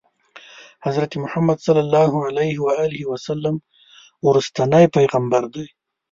[0.85, 3.55] حضرت محمد صلی الله علیه وسلم
[4.25, 5.65] وروستنی پیغمبر دی.